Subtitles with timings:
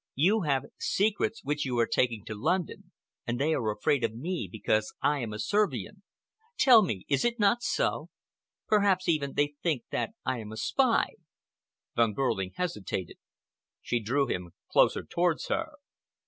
[0.15, 2.91] "You have secrets which you are taking to London,
[3.27, 6.01] and they are afraid of me because I am a Servian.
[6.57, 8.09] Tell me, is it not so?
[8.67, 11.09] Perhaps, even, they think that I am a spy."
[11.95, 13.17] Von Behrling hesitated.
[13.83, 15.73] She drew him closer towards her.